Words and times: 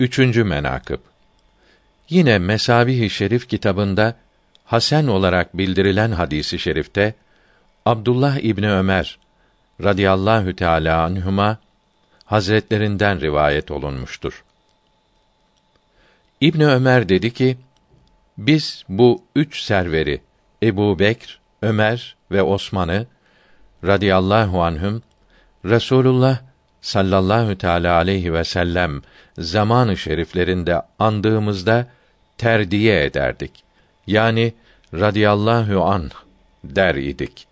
Üçüncü 0.00 0.44
menakıb 0.44 0.98
Yine 2.08 2.38
Mesabih-i 2.38 3.10
Şerif 3.10 3.48
kitabında 3.48 4.14
hasen 4.64 5.06
olarak 5.06 5.58
bildirilen 5.58 6.12
hadisi 6.12 6.58
şerifte 6.58 7.14
Abdullah 7.86 8.36
İbni 8.36 8.70
Ömer 8.72 9.18
radıyallahu 9.84 10.56
teala 10.56 11.02
anhuma 11.02 11.58
hazretlerinden 12.24 13.20
rivayet 13.20 13.70
olunmuştur. 13.70 14.44
İbn 16.40 16.60
Ömer 16.60 17.08
dedi 17.08 17.34
ki: 17.34 17.56
Biz 18.38 18.84
bu 18.88 19.24
üç 19.36 19.62
serveri 19.62 20.20
Ebu 20.62 20.98
Bekr, 20.98 21.40
Ömer 21.62 22.16
ve 22.30 22.42
Osman'ı 22.42 23.06
radıyallahu 23.84 24.62
anhüm 24.62 25.02
Resulullah 25.64 26.38
sallallahu 26.86 27.58
teala 27.58 27.96
aleyhi 27.96 28.32
ve 28.32 28.44
sellem 28.44 29.02
zamanı 29.38 29.96
şeriflerinde 29.96 30.82
andığımızda 30.98 31.86
terdiye 32.38 33.04
ederdik. 33.04 33.50
Yani 34.06 34.52
radıyallahu 34.94 35.84
an 35.84 36.10
der 36.64 36.94
idik. 36.94 37.46